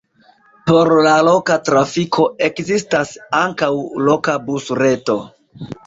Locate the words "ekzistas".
2.49-3.15